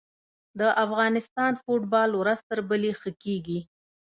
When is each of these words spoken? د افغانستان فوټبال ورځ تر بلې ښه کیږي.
د 0.59 0.61
افغانستان 0.85 1.51
فوټبال 1.63 2.09
ورځ 2.15 2.39
تر 2.49 2.59
بلې 2.69 2.91
ښه 2.99 3.11
کیږي. 3.23 3.59